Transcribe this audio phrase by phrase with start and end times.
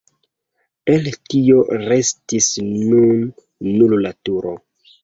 [0.93, 3.25] El tio restis nun
[3.71, 4.61] nur la turo.